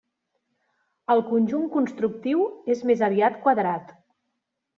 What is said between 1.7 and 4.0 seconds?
constructiu és més aviat quadrat.